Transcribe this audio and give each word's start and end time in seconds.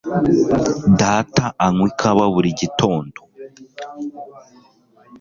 Data 0.99 1.45
anywa 1.65 1.85
ikawa 1.91 2.25
buri 2.33 2.49
gitondo. 2.59 3.19